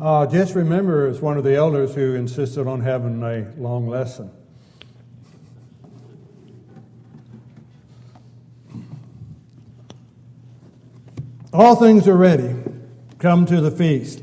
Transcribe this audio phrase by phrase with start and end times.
[0.00, 4.30] Uh, just remember, as one of the elders who insisted on having a long lesson.
[11.52, 12.54] All things are ready.
[13.18, 14.22] Come to the feast.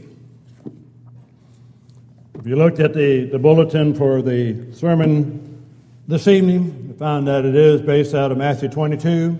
[2.34, 5.64] If you looked at the, the bulletin for the sermon
[6.07, 9.33] this evening, you found that it is based out of Matthew 22,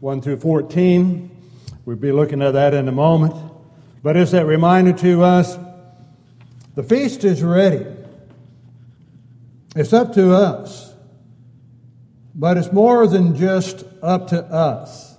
[0.00, 1.30] 1 through 14.
[1.84, 3.36] We'll be looking at that in a moment.
[4.02, 5.56] But it's that reminder to us
[6.76, 7.84] the feast is ready.
[9.74, 10.94] It's up to us.
[12.34, 15.16] But it's more than just up to us.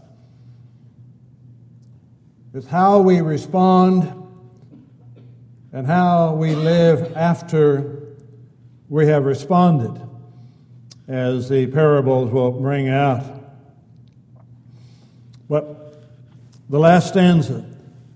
[2.53, 4.13] It's how we respond
[5.73, 8.03] and how we live after
[8.87, 10.01] we have responded,
[11.07, 13.23] as the parables will bring out.
[15.49, 16.03] But
[16.69, 17.65] the last stanza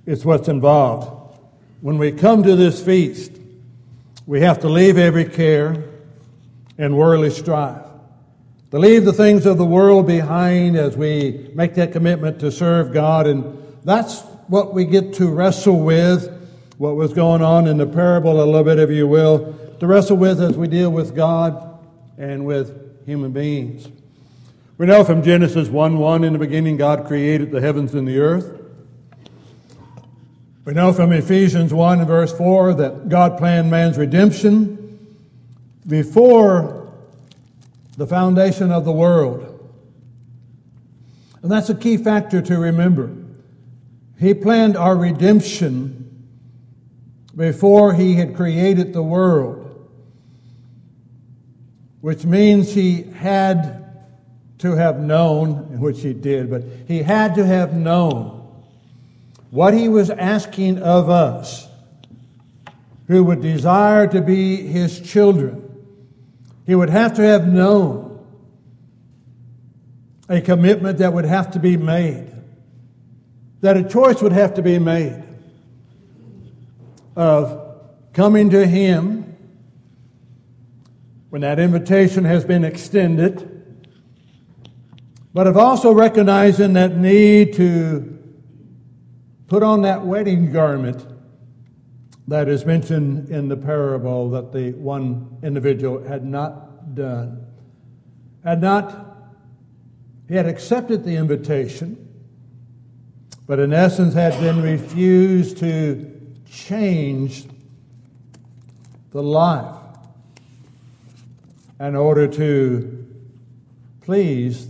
[0.05, 1.39] is what's involved.
[1.81, 3.40] When we come to this feast,
[4.25, 5.83] we have to leave every care
[6.77, 7.85] and worldly strife.
[8.71, 12.93] To leave the things of the world behind as we make that commitment to serve
[12.93, 13.27] God.
[13.27, 16.29] And that's what we get to wrestle with,
[16.77, 20.17] what was going on in the parable a little bit, if you will, to wrestle
[20.17, 21.79] with as we deal with God
[22.17, 23.89] and with human beings.
[24.77, 28.19] We know from Genesis 1 1, in the beginning, God created the heavens and the
[28.19, 28.60] earth.
[30.63, 35.17] We know from Ephesians 1 and verse 4 that God planned man's redemption
[35.87, 36.93] before
[37.97, 39.47] the foundation of the world.
[41.41, 43.09] And that's a key factor to remember.
[44.19, 45.97] He planned our redemption
[47.35, 49.89] before He had created the world,
[52.01, 53.79] which means He had
[54.59, 58.40] to have known, which He did, but He had to have known
[59.51, 61.67] what He was asking of us
[63.07, 65.57] who would desire to be His children.
[66.65, 68.25] He would have to have known
[70.27, 72.31] a commitment that would have to be made
[73.61, 75.23] that a choice would have to be made
[77.15, 77.79] of
[78.13, 79.37] coming to Him
[81.29, 83.47] when that invitation has been extended,
[85.33, 88.20] but of also recognizing that need to
[89.51, 91.05] put on that wedding garment
[92.25, 97.45] that is mentioned in the parable that the one individual had not done.
[98.45, 99.17] Had not,
[100.29, 102.07] he had accepted the invitation
[103.45, 106.09] but in essence had been refused to
[106.49, 107.45] change
[109.11, 109.75] the life
[111.81, 113.05] in order to
[113.99, 114.69] please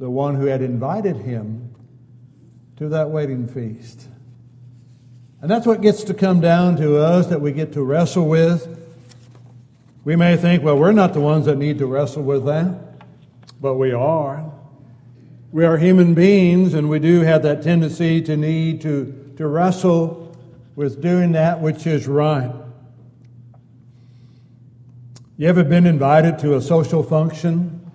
[0.00, 1.67] the one who had invited him
[2.78, 4.06] to that wedding feast.
[5.42, 8.76] And that's what gets to come down to us that we get to wrestle with.
[10.04, 12.78] We may think, well, we're not the ones that need to wrestle with that,
[13.60, 14.48] but we are.
[15.50, 20.36] We are human beings, and we do have that tendency to need to, to wrestle
[20.76, 22.52] with doing that which is right.
[25.36, 27.90] You ever been invited to a social function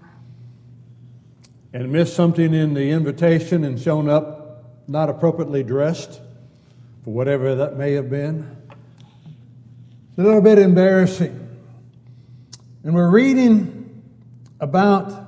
[1.71, 4.32] and missed something in the invitation and shown up
[4.87, 6.21] not appropriately dressed
[7.03, 8.55] for whatever that may have been?
[10.09, 11.39] It's a little bit embarrassing.
[12.83, 14.03] And we're reading
[14.59, 15.23] about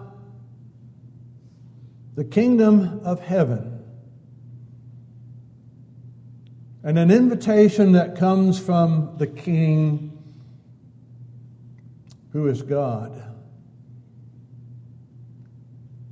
[2.16, 3.84] the kingdom of heaven.
[6.84, 10.16] And an invitation that comes from the King
[12.32, 13.24] who is God.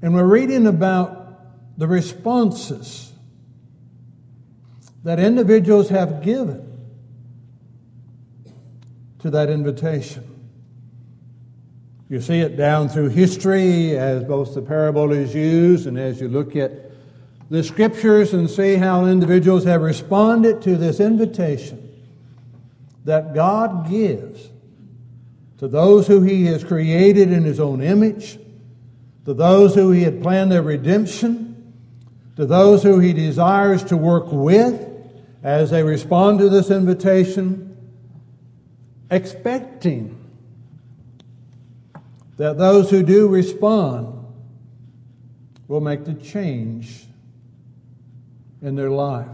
[0.02, 3.13] And we're reading about the responses
[5.04, 6.70] that individuals have given
[9.20, 10.30] to that invitation.
[12.10, 16.28] You see it down through history as both the parable is used and as you
[16.28, 16.72] look at
[17.50, 21.80] the scriptures and see how individuals have responded to this invitation
[23.06, 24.50] that God gives
[25.58, 28.40] to those who He has created in His own image,
[29.26, 31.74] to those who He had planned their redemption,
[32.36, 34.93] to those who He desires to work with
[35.44, 37.76] as they respond to this invitation,
[39.12, 40.20] expecting
[42.38, 44.26] that those who do respond
[45.68, 47.06] will make the change
[48.62, 49.28] in their life.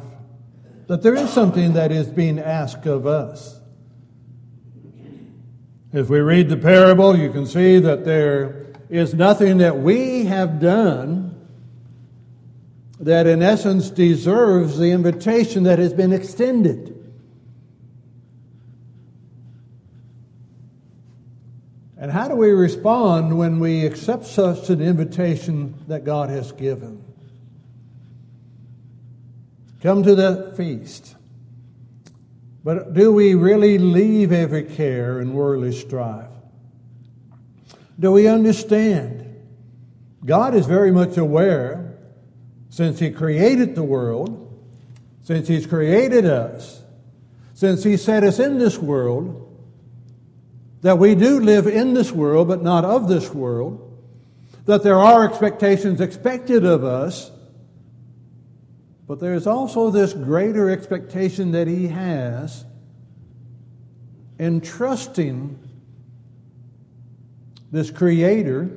[0.87, 3.59] That there is something that is being asked of us.
[5.93, 10.59] If we read the parable, you can see that there is nothing that we have
[10.59, 11.28] done
[12.99, 16.95] that in essence deserves the invitation that has been extended.
[21.97, 27.03] And how do we respond when we accept such an invitation that God has given?
[29.81, 31.15] Come to the feast.
[32.63, 36.29] But do we really leave every care and worldly strife?
[37.97, 39.25] Do we understand?
[40.25, 41.78] God is very much aware
[42.79, 44.57] since He created the world,
[45.23, 46.81] since He's created us,
[47.53, 49.53] since He set us in this world,
[50.81, 54.01] that we do live in this world, but not of this world,
[54.65, 57.31] that there are expectations expected of us,
[59.05, 62.63] but there's also this greater expectation that He has
[64.39, 65.59] in trusting
[67.73, 68.69] this Creator,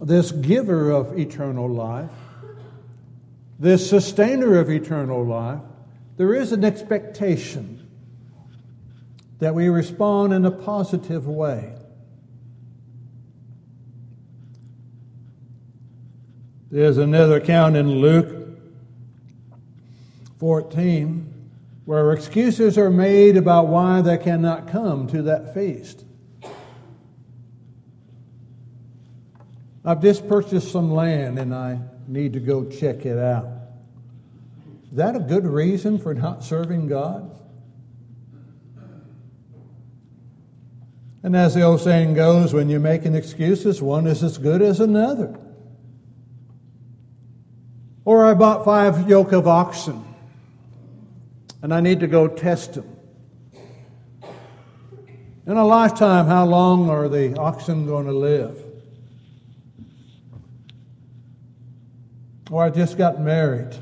[0.00, 2.12] this giver of eternal life,
[3.60, 5.60] this sustainer of eternal life.
[6.16, 7.86] There is an expectation
[9.38, 11.74] that we respond in a positive way.
[16.70, 18.58] There's another account in Luke
[20.38, 21.50] 14
[21.84, 26.04] where excuses are made about why they cannot come to that feast.
[29.84, 31.80] I've just purchased some land and I
[32.10, 33.46] need to go check it out.
[34.90, 37.30] Is that a good reason for not serving God?
[41.22, 44.80] And as the old saying goes, when you're making excuses, one is as good as
[44.80, 45.38] another.
[48.04, 50.02] Or I bought five yoke of oxen
[51.62, 52.96] and I need to go test them.
[55.46, 58.69] In a lifetime, how long are the oxen going to live?
[62.50, 63.74] Or I just got married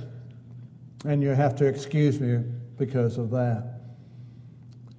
[1.04, 2.44] and you have to excuse me
[2.76, 3.80] because of that.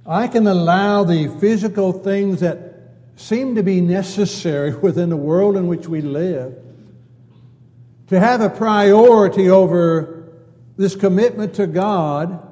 [0.06, 2.58] I can allow the physical things that
[3.16, 6.58] seem to be necessary within the world in which we live
[8.08, 10.32] to have a priority over
[10.78, 12.52] this commitment to God.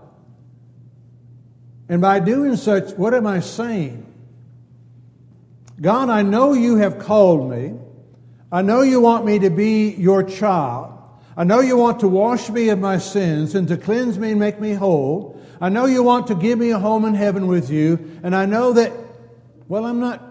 [1.90, 4.04] And by doing such, what am I saying?
[5.82, 7.74] God, I know you have called me.
[8.52, 10.97] I know you want me to be your child.
[11.38, 14.40] I know you want to wash me of my sins and to cleanse me and
[14.40, 15.40] make me whole.
[15.62, 18.48] I know you want to give me a home in heaven with you, and I
[18.48, 18.92] know that,
[19.68, 20.24] well, I'm not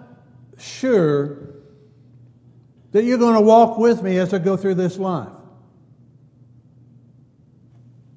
[0.59, 1.55] sure
[2.91, 5.29] that you're going to walk with me as I go through this life.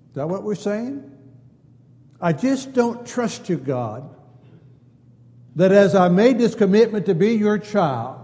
[0.10, 1.12] Is that what we're saying?
[2.20, 4.10] I just don't trust you, God,
[5.56, 8.19] that as I made this commitment to be your child,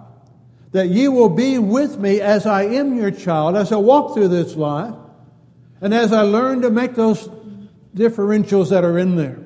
[0.75, 4.27] that you will be with me as I am your child, as I walk through
[4.27, 4.93] this life,
[5.79, 7.29] and as I learn to make those
[7.95, 9.39] differentials that are in there.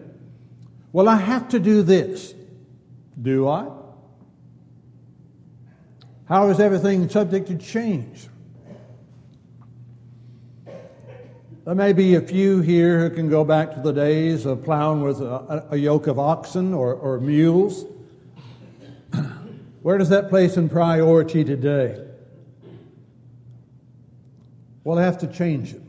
[0.91, 2.33] Well, I have to do this.
[3.21, 3.67] Do I?
[6.27, 8.27] How is everything subject to change?
[11.63, 15.03] There may be a few here who can go back to the days of plowing
[15.03, 17.85] with a, a yoke of oxen or, or mules.
[19.81, 22.05] Where does that place in priority today?
[24.83, 25.81] Well, I have to change it.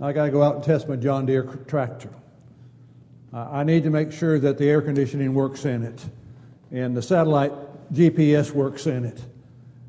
[0.00, 2.10] I got to go out and test my John Deere tractor.
[3.32, 6.04] I need to make sure that the air conditioning works in it,
[6.70, 7.52] and the satellite
[7.92, 9.20] GPS works in it,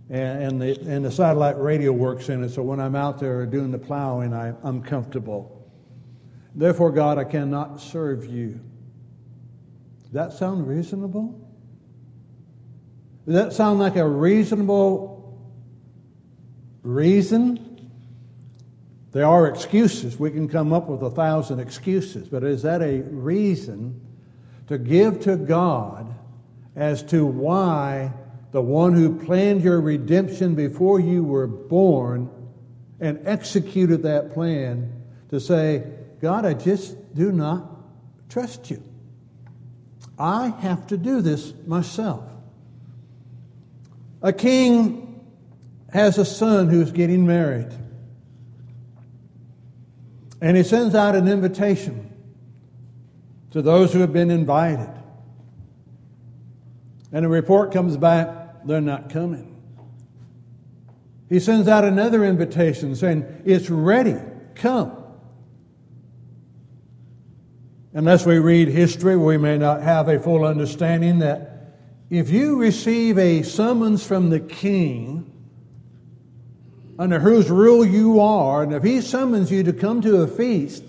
[0.10, 3.72] and, the, and the satellite radio works in it, so when I'm out there doing
[3.72, 5.70] the plowing, I, I'm comfortable.
[6.56, 8.60] Therefore, God, I cannot serve you.
[10.04, 11.45] Does that sound reasonable?
[13.26, 15.40] Does that sound like a reasonable
[16.84, 17.66] reason
[19.16, 20.20] there are excuses.
[20.20, 24.06] We can come up with a thousand excuses, but is that a reason
[24.68, 26.14] to give to God
[26.76, 28.12] as to why
[28.52, 32.30] the one who planned your redemption before you were born
[33.00, 34.92] and executed that plan
[35.30, 35.88] to say,
[36.20, 37.72] God, I just do not
[38.28, 38.84] trust you.
[40.20, 42.30] I have to do this myself.
[44.26, 45.24] A king
[45.94, 47.72] has a son who's getting married.
[50.42, 52.12] And he sends out an invitation
[53.52, 54.90] to those who have been invited.
[57.12, 59.62] And a report comes back, they're not coming.
[61.30, 64.18] He sends out another invitation saying, It's ready,
[64.56, 65.04] come.
[67.94, 71.55] Unless we read history, we may not have a full understanding that
[72.18, 75.32] if you receive a summons from the king,
[76.98, 80.84] under whose rule you are, and if he summons you to come to a feast,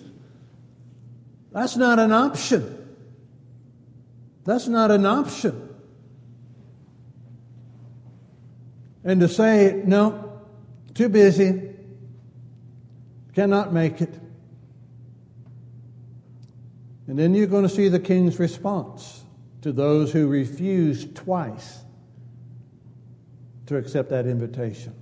[1.52, 2.72] that's not an option.
[4.44, 5.66] That's not an option.
[9.06, 10.42] and to say, no,
[10.92, 11.62] too busy,
[13.34, 14.12] cannot make it.
[17.06, 19.22] And then you're going to see the king's response
[19.66, 21.80] to those who refuse twice
[23.66, 24.94] to accept that invitation.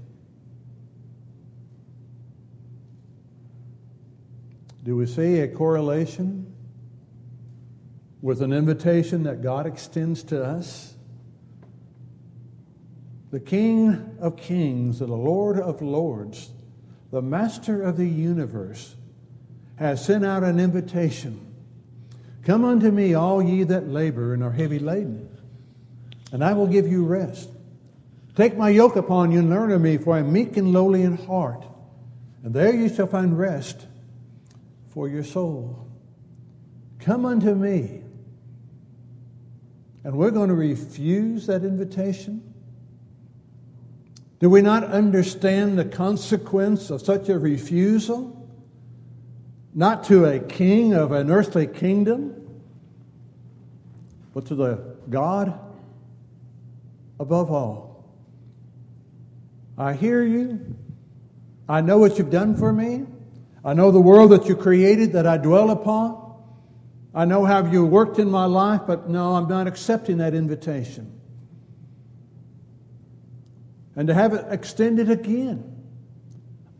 [4.82, 6.50] Do we see a correlation
[8.22, 10.94] with an invitation that God extends to us?
[13.32, 16.52] The King of Kings and the Lord of Lords,
[17.10, 18.96] the Master of the universe,
[19.76, 21.43] has sent out an invitation
[22.44, 25.28] Come unto me, all ye that labor and are heavy laden,
[26.32, 27.48] and I will give you rest.
[28.34, 31.02] Take my yoke upon you and learn of me, for I am meek and lowly
[31.02, 31.64] in heart,
[32.42, 33.86] and there you shall find rest
[34.88, 35.88] for your soul.
[37.00, 38.02] Come unto me.
[40.04, 42.54] And we're going to refuse that invitation?
[44.38, 48.33] Do we not understand the consequence of such a refusal?
[49.74, 52.40] Not to a king of an earthly kingdom,
[54.32, 55.58] but to the God
[57.18, 58.04] above all.
[59.76, 60.76] I hear you.
[61.68, 63.06] I know what you've done for me.
[63.64, 66.36] I know the world that you created that I dwell upon.
[67.14, 71.10] I know how you worked in my life, but no, I'm not accepting that invitation.
[73.96, 75.70] And to have it extended again.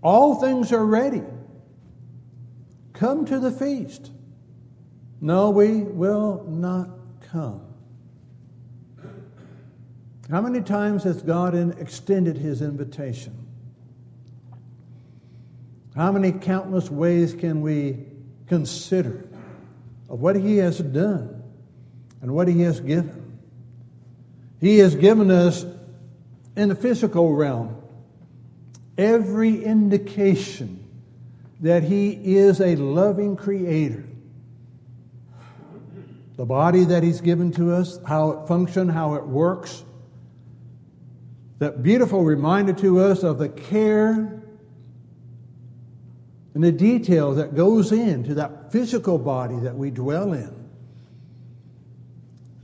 [0.02, 1.22] All things are ready.
[3.04, 4.12] Come to the feast.
[5.20, 6.88] No, we will not
[7.30, 7.60] come.
[10.30, 13.46] How many times has God extended his invitation?
[15.94, 18.06] How many countless ways can we
[18.46, 19.28] consider
[20.08, 21.42] of what He has done
[22.22, 23.38] and what He has given?
[24.62, 25.66] He has given us
[26.56, 27.82] in the physical realm
[28.96, 30.83] every indication
[31.64, 34.04] that He is a loving Creator.
[36.36, 39.82] The body that He's given to us, how it functions, how it works.
[41.60, 44.42] That beautiful reminder to us of the care
[46.52, 50.68] and the detail that goes into that physical body that we dwell in.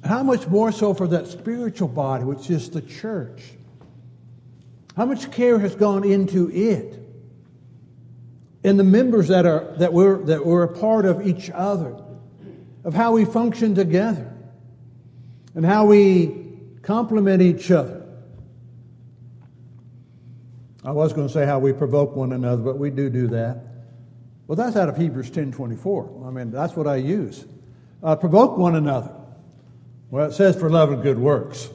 [0.04, 3.44] How much more so for that spiritual body, which is the church?
[4.94, 7.00] How much care has gone into it?
[8.62, 11.96] And the members that are that we're that we're a part of each other,
[12.84, 14.32] of how we function together,
[15.54, 16.48] and how we
[16.82, 18.00] complement each other.
[20.84, 23.64] I was going to say how we provoke one another, but we do do that.
[24.46, 26.26] Well, that's out of Hebrews 10.24.
[26.26, 27.44] I mean, that's what I use.
[28.02, 29.14] Uh, provoke one another.
[30.10, 31.68] Well, it says for love and good works.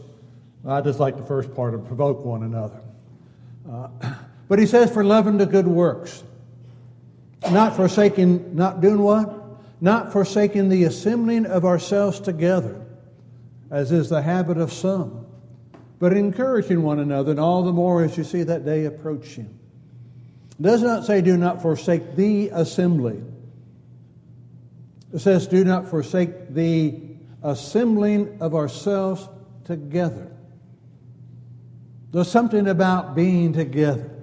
[0.67, 2.81] I just like the first part of provoke one another.
[3.69, 3.87] Uh,
[4.49, 6.23] but he says for love and the good works.
[7.51, 9.43] Not forsaking, not doing what?
[9.81, 12.85] Not forsaking the assembling of ourselves together,
[13.69, 15.25] as is the habit of some,
[15.99, 19.59] but encouraging one another, and all the more as you see that day approaching.
[20.57, 23.21] It does not say, do not forsake the assembly.
[25.13, 26.99] It says, do not forsake the
[27.43, 29.27] assembling of ourselves
[29.65, 30.31] together.
[32.11, 34.14] There's something about being together.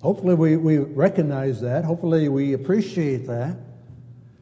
[0.00, 1.84] Hopefully, we, we recognize that.
[1.84, 3.56] Hopefully, we appreciate that.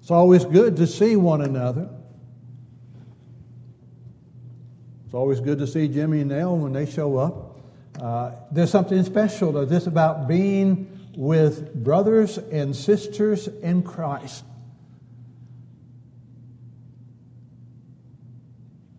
[0.01, 1.89] It's always good to see one another.
[5.05, 7.61] It's always good to see Jimmy and Nell when they show up.
[8.01, 14.45] Uh, there's something special to this about being with brothers and sisters in Christ.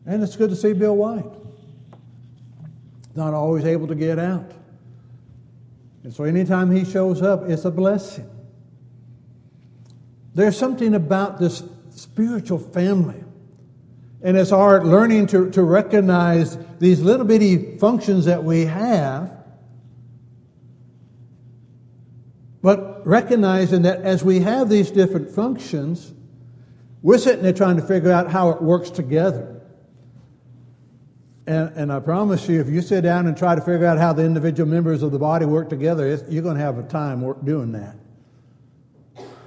[0.05, 1.31] And it's good to see Bill White.
[3.15, 4.51] Not always able to get out.
[6.03, 8.29] And so anytime he shows up, it's a blessing.
[10.33, 13.23] There's something about this spiritual family.
[14.21, 19.31] And it's our learning to, to recognize these little bitty functions that we have,
[22.61, 26.13] but recognizing that as we have these different functions,
[27.01, 29.58] we're sitting there trying to figure out how it works together.
[31.49, 34.13] And, and, I promise you, if you sit down and try to figure out how
[34.13, 37.71] the individual members of the body work together, you're going to have a time doing
[37.71, 37.95] that.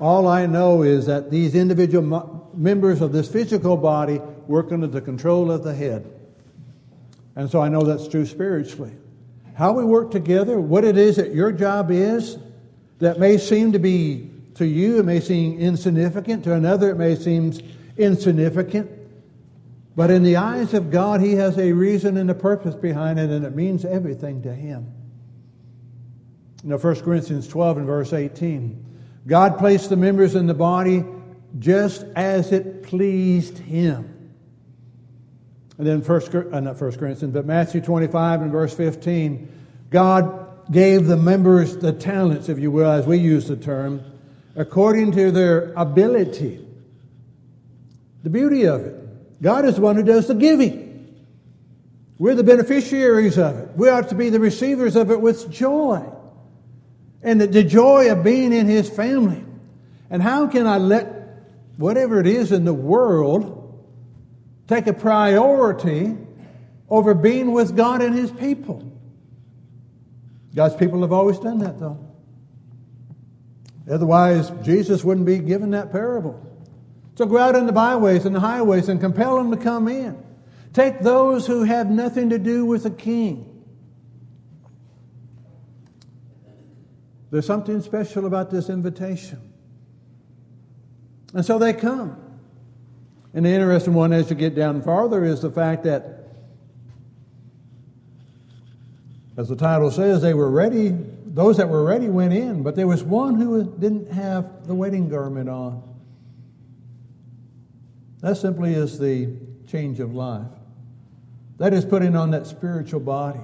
[0.01, 5.01] All I know is that these individual members of this physical body work under the
[5.01, 6.11] control of the head.
[7.37, 8.97] And so I know that's true spiritually.
[9.55, 12.37] How we work together, what it is that your job is,
[12.99, 17.15] that may seem to be, to you, it may seem insignificant, to another, it may
[17.15, 17.53] seem
[17.97, 18.91] insignificant.
[19.95, 23.31] But in the eyes of God, He has a reason and a purpose behind it,
[23.31, 24.93] and it means everything to Him.
[26.63, 28.85] You know, 1 Corinthians 12 and verse 18.
[29.27, 31.05] God placed the members in the body
[31.59, 34.09] just as it pleased Him.
[35.79, 39.49] And then first, uh, not First Corinthians, but Matthew 25 and verse 15,
[39.91, 44.03] God gave the members the talents, if you will, as we use the term,
[44.55, 46.65] according to their ability.
[48.23, 49.02] The beauty of it.
[49.43, 50.89] God is the one who does the giving.
[52.19, 53.77] We're the beneficiaries of it.
[53.77, 56.09] We ought to be the receivers of it with joy.
[57.23, 59.45] And the, the joy of being in His family.
[60.09, 61.23] And how can I let
[61.77, 63.59] whatever it is in the world
[64.69, 66.17] take a priority
[66.89, 68.91] over being with God and His people.
[70.55, 71.99] God's people have always done that, though.
[73.91, 76.47] Otherwise, Jesus wouldn't be given that parable.
[77.23, 80.21] So go out in the byways and the highways and compel them to come in.
[80.73, 83.65] Take those who have nothing to do with the king.
[87.31, 89.53] There's something special about this invitation.
[91.33, 92.17] And so they come.
[93.35, 96.27] And the interesting one as you get down farther is the fact that,
[99.37, 100.89] as the title says, they were ready,
[101.25, 105.09] those that were ready went in, but there was one who didn't have the wedding
[105.09, 105.92] garment on.
[108.23, 109.37] That simply is the
[109.67, 110.47] change of life.
[111.59, 113.41] That is putting on that spiritual body.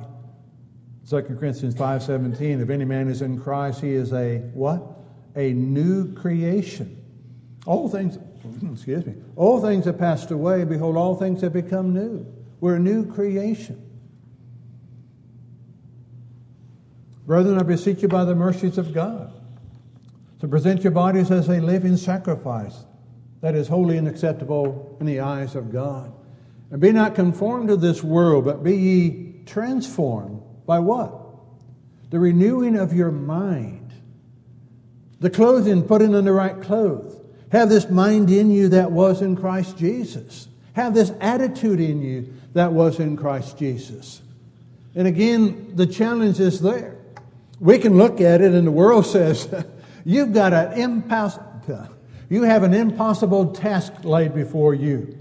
[1.08, 4.82] 2 Corinthians 5:17 if any man is in Christ he is a what?
[5.36, 6.96] A new creation.
[7.66, 8.18] All things
[8.72, 10.64] excuse me, all things have passed away.
[10.64, 12.26] Behold, all things have become new.
[12.60, 13.84] We're a new creation.
[17.26, 19.32] Brethren, I beseech you by the mercies of God
[20.40, 22.84] to present your bodies as a living sacrifice
[23.40, 26.12] that is holy and acceptable in the eyes of God.
[26.70, 31.12] And be not conformed to this world, but be ye transformed by what?
[32.10, 33.92] The renewing of your mind.
[35.20, 37.18] The clothing, putting on the right clothes.
[37.50, 40.48] Have this mind in you that was in Christ Jesus.
[40.74, 44.20] Have this attitude in you that was in Christ Jesus.
[44.94, 46.96] And again, the challenge is there.
[47.60, 49.48] We can look at it and the world says,
[50.04, 50.78] you've got an
[52.28, 55.16] you have an impossible task laid before you.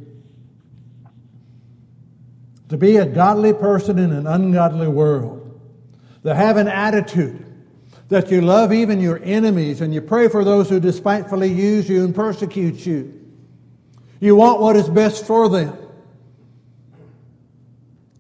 [2.70, 5.60] To be a godly person in an ungodly world.
[6.24, 7.46] To have an attitude
[8.10, 12.04] that you love even your enemies and you pray for those who despitefully use you
[12.04, 13.14] and persecute you.
[14.20, 15.78] You want what is best for them.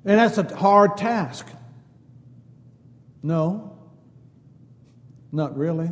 [0.05, 1.47] And that's a hard task.
[3.21, 3.77] No,
[5.33, 5.89] not really.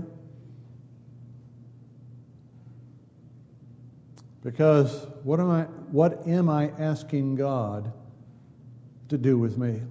[4.45, 7.91] Because what am I, what am I asking God
[9.09, 9.81] to do with me?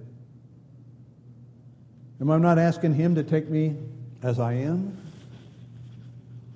[2.21, 3.75] Am I not asking Him to take me
[4.23, 4.97] as I am,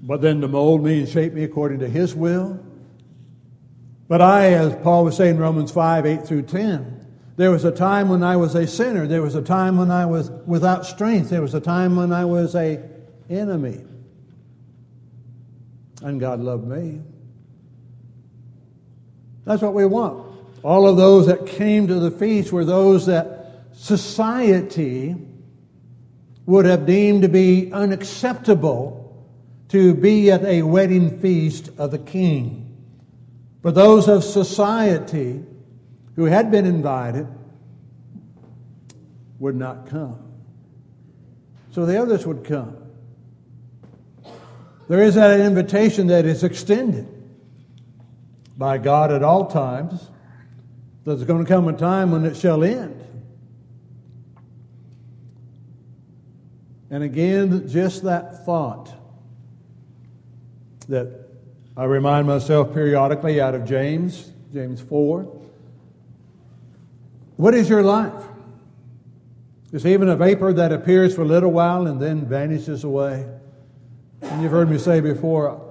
[0.02, 2.58] but then to mold me and shape me according to His will.
[4.08, 7.72] But I, as Paul was saying in Romans 5 8 through 10, there was a
[7.72, 9.08] time when I was a sinner.
[9.08, 11.32] There was a time when I was without strength.
[11.32, 12.82] There was a time when I was a
[13.30, 13.84] enemy.
[16.02, 17.02] And God loved me.
[19.46, 20.26] That's what we want.
[20.64, 25.16] All of those that came to the feast were those that society
[26.46, 28.98] would have deemed to be unacceptable
[29.70, 32.66] to be at a wedding feast of the king.
[33.62, 35.44] But those of society
[36.16, 37.28] who had been invited
[39.38, 40.20] would not come.
[41.72, 42.76] So the others would come.
[44.90, 47.08] There is that invitation that is extended
[48.60, 50.10] by God at all times.
[51.06, 53.02] There's going to come a time when it shall end.
[56.92, 58.94] And again, just that thought
[60.90, 61.30] that
[61.78, 65.22] I remind myself periodically out of James, James 4.
[67.38, 68.26] What is your life?
[69.72, 73.26] It's even a vapor that appears for a little while and then vanishes away.
[74.22, 75.69] And you've heard me say before,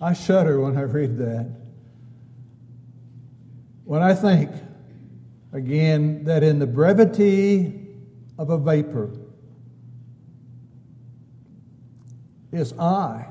[0.00, 1.50] I shudder when I read that.
[3.84, 4.50] When I think,
[5.52, 7.86] again, that in the brevity
[8.38, 9.10] of a vapor
[12.52, 13.26] is I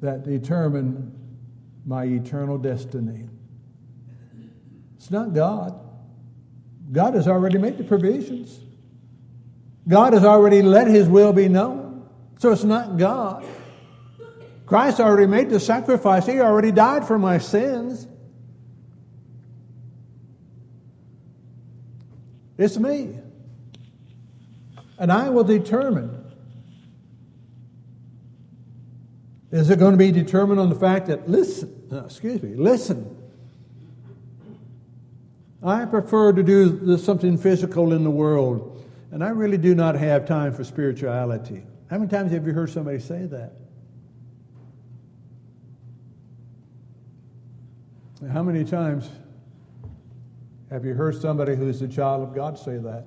[0.00, 1.12] that determine
[1.86, 3.26] my eternal destiny.
[4.96, 5.80] It's not God.
[6.92, 8.60] God has already made the provisions.
[9.88, 12.06] God has already let His will be known.
[12.38, 13.44] So it's not God.
[14.66, 18.06] Christ already made the sacrifice, He already died for my sins.
[22.56, 23.18] It's me.
[24.98, 26.24] And I will determine.
[29.50, 33.16] Is it going to be determined on the fact that, listen, no, excuse me, listen.
[35.62, 40.26] I prefer to do something physical in the world, and I really do not have
[40.26, 41.62] time for spirituality.
[41.88, 43.52] How many times have you heard somebody say that?
[48.30, 49.08] How many times
[50.70, 53.06] have you heard somebody who's a child of God say that?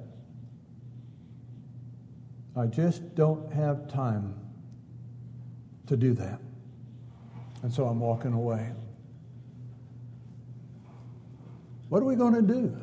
[2.56, 4.36] I just don't have time
[5.88, 6.40] to do that.
[7.64, 8.72] And so I'm walking away.
[11.90, 12.76] What are we going to do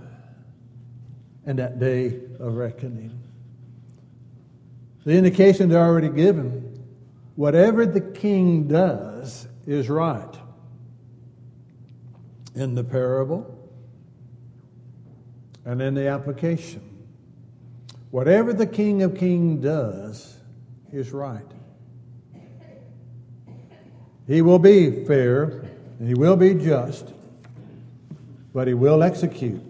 [1.47, 3.21] in that day of reckoning?
[5.05, 6.83] The indications are already given.
[7.37, 10.35] Whatever the king does is right.
[12.55, 13.65] In the parable
[15.65, 16.83] and in the application.
[18.11, 20.37] Whatever the King of Kings does
[20.93, 21.43] is right.
[24.27, 25.45] He will be fair
[25.99, 27.13] and he will be just,
[28.53, 29.63] but he will execute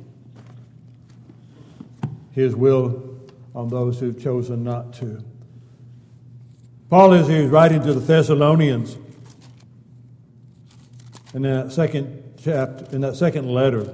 [2.33, 3.19] his will
[3.55, 5.25] on those who've chosen not to.
[6.91, 8.97] Paul, was writing to the Thessalonians
[11.33, 13.91] in that uh, second chapter, in that second letter,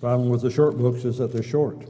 [0.00, 1.88] Problem with the short books is that they're short.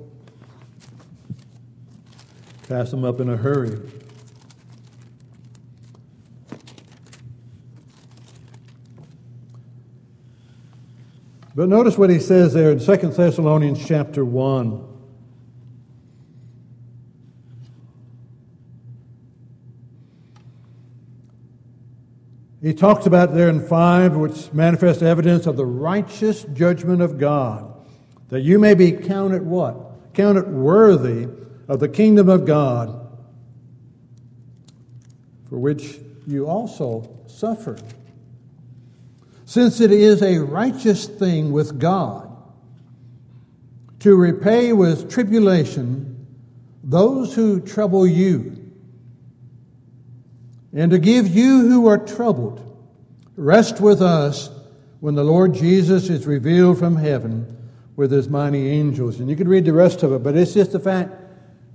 [2.68, 3.81] Pass them up in a hurry.
[11.55, 14.92] But notice what he says there in 2 Thessalonians chapter 1.
[22.62, 27.68] He talks about there in 5, which manifests evidence of the righteous judgment of God
[28.29, 30.14] that you may be counted what?
[30.14, 31.29] Counted worthy
[31.68, 33.09] of the kingdom of God,
[35.48, 37.83] for which you also suffered.
[39.44, 42.31] Since it is a righteous thing with God
[43.98, 46.27] to repay with tribulation
[46.85, 48.62] those who trouble you,
[50.73, 52.69] and to give you who are troubled
[53.37, 54.51] rest with us
[55.01, 59.21] when the Lord Jesus is revealed from heaven with his mighty angels.
[59.21, 61.13] And you can read the rest of it, but it's just the fact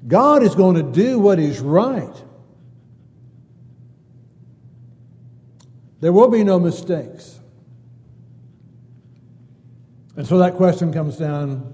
[0.07, 2.23] God is going to do what is right.
[5.99, 7.39] There will be no mistakes.
[10.15, 11.73] And so that question comes down.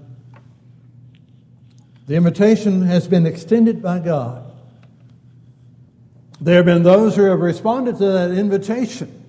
[2.06, 4.53] The invitation has been extended by God.
[6.44, 9.24] There have been those who have responded to that invitation.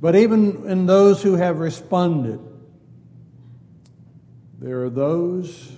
[0.00, 2.40] But even in those who have responded,
[4.58, 5.72] there are those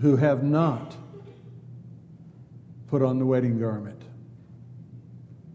[0.00, 0.94] who have not
[2.88, 4.02] put on the wedding garment,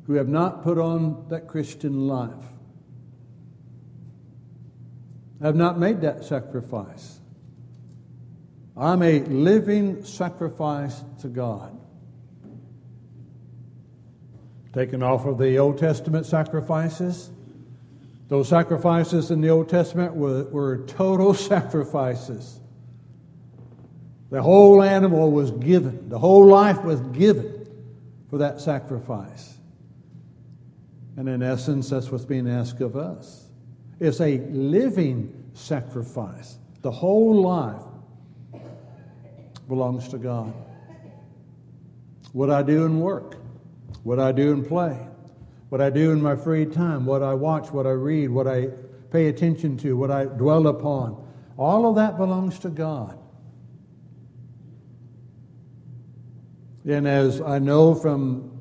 [0.07, 2.31] who have not put on that Christian life,
[5.39, 7.19] have not made that sacrifice.
[8.75, 11.79] I'm a living sacrifice to God.
[14.77, 17.31] Taken off of the Old Testament sacrifices,
[18.27, 22.59] those sacrifices in the Old Testament were, were total sacrifices.
[24.29, 27.67] The whole animal was given, the whole life was given
[28.29, 29.57] for that sacrifice.
[31.15, 33.47] And in essence, that's what's being asked of us.
[33.99, 36.59] It's a living sacrifice.
[36.83, 37.81] The whole life
[39.67, 40.53] belongs to God.
[42.31, 43.37] What I do in work,
[44.03, 45.07] what I do in play,
[45.69, 48.67] what I do in my free time, what I watch, what I read, what I
[49.11, 51.23] pay attention to, what I dwell upon.
[51.57, 53.17] All of that belongs to God.
[56.85, 58.51] And as I know from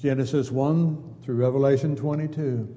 [0.00, 2.76] Genesis 1 through Revelation 22,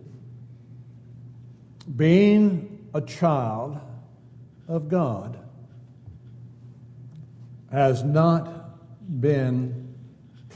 [1.95, 3.79] being a child
[4.67, 5.37] of God
[7.71, 9.86] has not been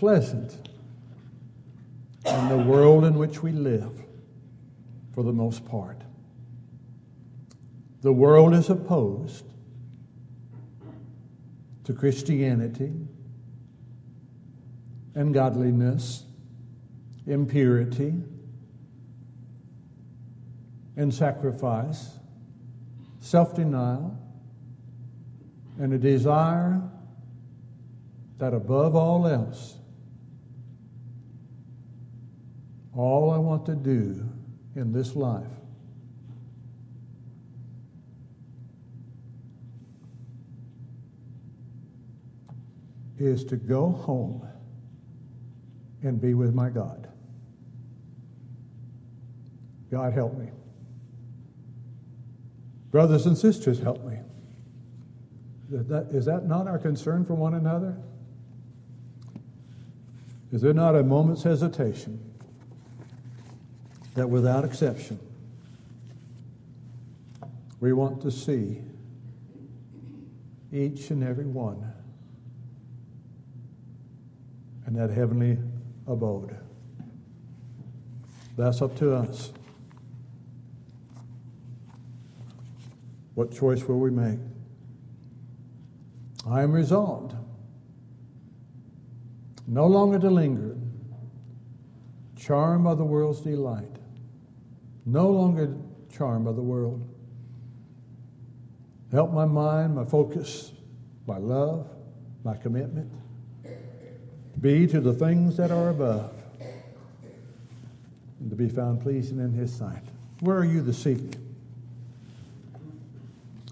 [0.01, 0.67] pleasant
[2.25, 4.03] in the world in which we live,
[5.13, 6.01] for the most part.
[8.01, 9.45] The world is opposed
[11.83, 12.91] to Christianity
[15.13, 16.23] and godliness,
[17.27, 18.15] impurity,
[20.97, 22.17] and sacrifice
[23.19, 24.17] self denial,
[25.79, 26.81] and a desire
[28.39, 29.77] that above all else,
[32.95, 34.27] all I want to do
[34.75, 35.47] in this life
[43.17, 44.47] is to go home
[46.03, 47.07] and be with my God.
[49.91, 50.49] God help me.
[52.89, 54.17] Brothers and sisters, help me.
[55.71, 57.95] Is that, not our concern for one another?
[60.51, 62.30] Is there not a moment's hesitation
[64.15, 65.19] that without exception,
[67.79, 68.81] we want to see
[70.71, 71.91] each and every one
[74.87, 75.57] in that heavenly
[76.07, 76.55] abode?
[78.57, 79.51] That's up to us.
[83.35, 84.39] What choice will we make?
[86.47, 87.35] I am resolved
[89.71, 90.75] no longer to linger,
[92.35, 93.97] charmed by the world's delight,
[95.05, 95.75] no longer
[96.15, 97.07] charmed by the world.
[99.11, 100.71] Help my mind, my focus,
[101.27, 101.89] my love,
[102.43, 103.11] my commitment
[104.61, 106.31] be to the things that are above
[108.39, 110.03] and to be found pleasing in His sight.
[110.39, 111.35] Where are you this evening?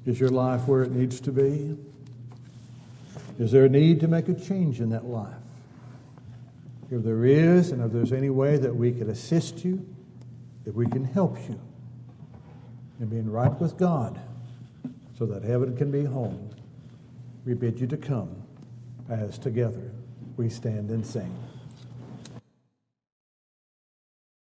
[0.05, 1.77] Is your life where it needs to be?
[3.37, 5.33] Is there a need to make a change in that life?
[6.89, 9.85] If there is, and if there's any way that we could assist you,
[10.69, 11.59] if we can help you
[12.99, 14.21] in being right with God
[15.17, 16.51] so that heaven can be home,
[17.43, 18.43] we bid you to come
[19.09, 19.91] as together
[20.37, 21.35] we stand and sing.